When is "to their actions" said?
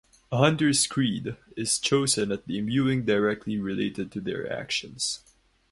4.13-5.19